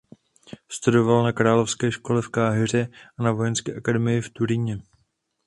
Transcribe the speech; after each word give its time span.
Studoval 0.69 1.23
na 1.23 1.31
královské 1.31 1.91
škole 1.91 2.21
v 2.21 2.29
Káhiře 2.29 2.87
a 3.17 3.23
na 3.23 3.31
Vojenské 3.31 3.73
akademii 3.75 4.21
v 4.21 4.29
Turíně. 4.29 4.77